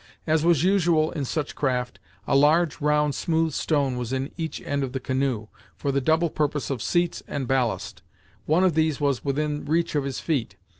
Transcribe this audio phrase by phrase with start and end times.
[0.25, 4.81] As was usual in such craft, a large, round, smooth stone was in each end
[4.83, 8.01] of the canoe, for the double purpose of seats and ballast;
[8.47, 10.55] one of these was within reach of his feet.